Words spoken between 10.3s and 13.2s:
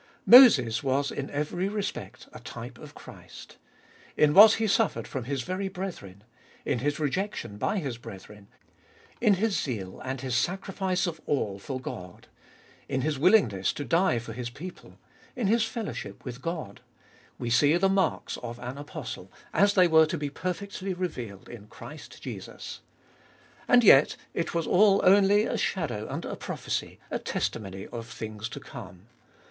sacrifice of all for God; in his